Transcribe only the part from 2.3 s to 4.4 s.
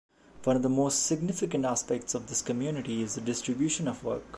community is the distribution of work.